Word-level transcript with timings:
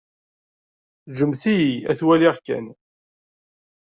Ǧǧemt-iyi 1.11 1.73
ad 1.89 1.95
t-waliɣ 1.99 2.35
kan. 2.45 2.65